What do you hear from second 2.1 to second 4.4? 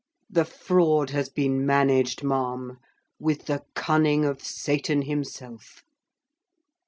ma'am, with the cunning